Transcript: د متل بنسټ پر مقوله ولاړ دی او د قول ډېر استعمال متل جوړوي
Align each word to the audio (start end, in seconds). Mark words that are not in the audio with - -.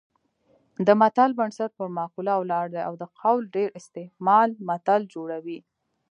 د 0.87 0.89
متل 1.01 1.31
بنسټ 1.39 1.71
پر 1.79 1.87
مقوله 1.99 2.33
ولاړ 2.37 2.65
دی 2.73 2.81
او 2.87 2.93
د 3.01 3.03
قول 3.19 3.41
ډېر 3.55 3.69
استعمال 3.79 4.49
متل 4.67 5.01
جوړوي 5.13 5.59